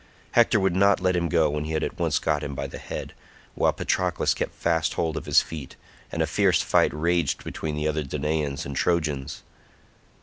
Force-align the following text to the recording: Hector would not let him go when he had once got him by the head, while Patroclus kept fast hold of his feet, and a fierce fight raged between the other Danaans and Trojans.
Hector 0.31 0.59
would 0.59 0.75
not 0.75 0.99
let 0.99 1.15
him 1.15 1.29
go 1.29 1.51
when 1.51 1.65
he 1.65 1.73
had 1.73 1.99
once 1.99 2.17
got 2.17 2.41
him 2.41 2.55
by 2.55 2.65
the 2.65 2.79
head, 2.79 3.13
while 3.53 3.71
Patroclus 3.71 4.33
kept 4.33 4.55
fast 4.55 4.95
hold 4.95 5.15
of 5.15 5.27
his 5.27 5.43
feet, 5.43 5.75
and 6.11 6.23
a 6.23 6.25
fierce 6.25 6.63
fight 6.63 6.91
raged 6.91 7.43
between 7.43 7.75
the 7.75 7.87
other 7.87 8.01
Danaans 8.03 8.65
and 8.65 8.75
Trojans. 8.75 9.43